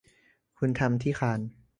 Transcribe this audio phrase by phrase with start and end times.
[0.57, 1.47] คุณทำที่คานส์